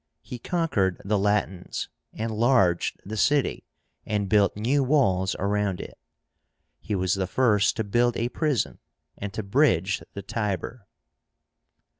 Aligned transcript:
He 0.23 0.39
conquered 0.39 0.99
the 1.05 1.19
Latins, 1.19 1.87
enlarged 2.11 2.99
the 3.05 3.15
city, 3.15 3.67
and 4.03 4.27
built 4.27 4.55
new 4.57 4.83
walls 4.83 5.35
around 5.37 5.79
it. 5.79 5.95
He 6.79 6.95
was 6.95 7.13
the 7.13 7.27
first 7.27 7.75
to 7.77 7.83
build 7.83 8.17
a 8.17 8.29
prison, 8.29 8.79
and 9.15 9.31
to 9.35 9.43
bridge 9.43 10.01
the 10.15 10.23
Tiber. 10.23 10.87